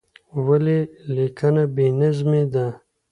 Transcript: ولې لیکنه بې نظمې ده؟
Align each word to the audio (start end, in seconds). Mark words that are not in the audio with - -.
ولې 0.45 0.79
لیکنه 1.15 1.63
بې 1.75 1.87
نظمې 1.99 2.43
ده؟ 2.53 2.67